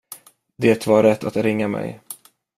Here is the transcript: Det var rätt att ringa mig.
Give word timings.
Det 0.55 0.87
var 0.87 1.03
rätt 1.03 1.23
att 1.23 1.35
ringa 1.35 1.67
mig. 1.67 1.99